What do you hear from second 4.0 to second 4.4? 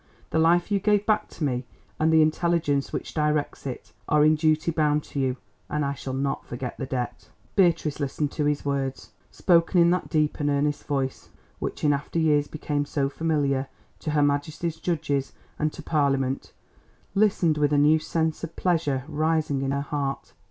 are in